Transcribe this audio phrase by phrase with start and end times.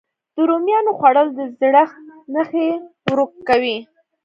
[0.35, 1.97] د رومیانو خووړل د زړښت
[2.33, 2.69] نښې
[3.05, 3.77] ورو کوي.